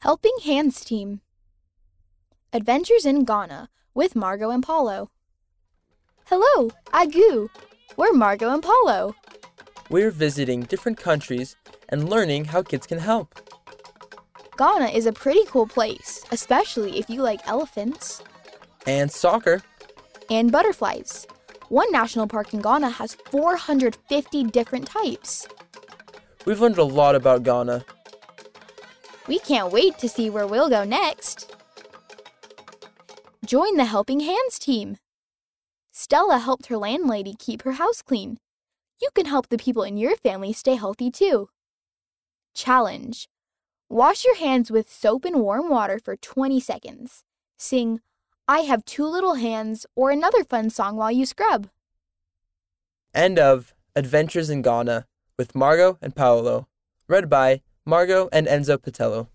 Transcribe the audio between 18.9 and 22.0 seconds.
soccer. and butterflies. One